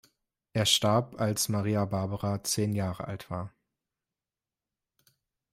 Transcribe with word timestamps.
Er 0.53 0.65
starb, 0.65 1.21
als 1.21 1.47
Maria 1.47 1.85
Barbara 1.85 2.43
zehn 2.43 2.73
Jahre 2.73 3.05
alt 3.05 3.29
war. 3.29 3.53